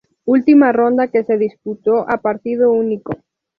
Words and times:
Última 0.25 0.71
ronda 0.71 1.09
que 1.09 1.23
se 1.23 1.37
disputó 1.37 2.09
a 2.09 2.17
partido 2.17 2.71
único. 2.71 3.13